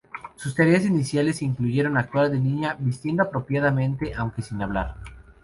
Sus 0.35 0.55
tareas 0.55 0.83
iniciales 0.83 1.43
incluyeron 1.43 1.95
actuar 1.95 2.31
de 2.31 2.39
niña, 2.39 2.75
vistiendo 2.79 3.21
apropiadamente 3.21 4.15
aunque 4.15 4.41
sin 4.41 4.59
hablar. 4.63 4.95